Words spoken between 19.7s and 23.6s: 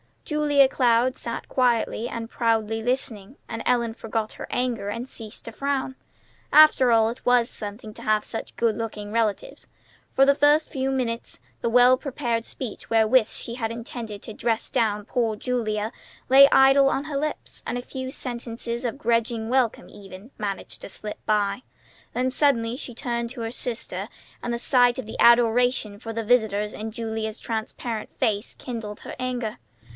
even, managed to slip by. Then suddenly she turned to her